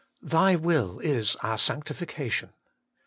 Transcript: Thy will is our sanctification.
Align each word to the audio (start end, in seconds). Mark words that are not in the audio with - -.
Thy 0.23 0.55
will 0.55 0.97
is 0.97 1.35
our 1.43 1.59
sanctification. 1.59 2.53